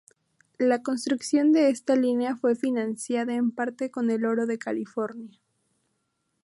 [0.57, 5.39] La construcción de esta línea fue financiada en parte con el oro de California.